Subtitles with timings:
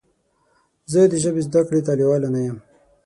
[0.91, 2.57] زه د ژبې زده کړې ته لیواله نه یم.